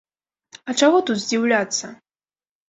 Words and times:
А 0.69 0.73
чаго 0.79 1.01
тут 1.09 1.17
здзіўляцца. 1.25 1.93